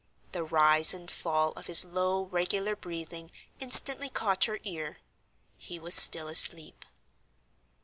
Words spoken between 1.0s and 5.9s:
fall of his low, regular breathing instantly caught her ear. He